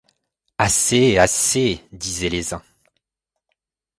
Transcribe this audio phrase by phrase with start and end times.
[0.57, 1.19] Assez!
[1.19, 1.85] assez!
[1.91, 2.63] disaient les uns.